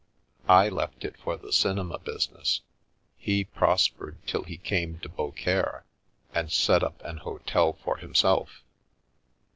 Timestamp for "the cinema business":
1.37-2.61